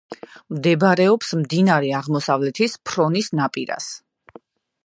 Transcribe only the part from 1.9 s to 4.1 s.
აღმოსავლეთის ფრონის ნაპირას.